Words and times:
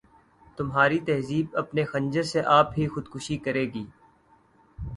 تمہاری 0.57 0.99
تہذیب 0.99 1.57
اپنے 1.57 1.83
خنجر 1.85 2.23
سے 2.31 2.41
آپ 2.49 2.71
ہی 2.77 2.87
خودکشی 2.87 3.37
کرے 3.45 3.65
گی 3.73 3.85